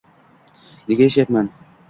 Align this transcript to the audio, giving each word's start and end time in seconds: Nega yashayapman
Nega 0.87 1.05
yashayapman 1.05 1.53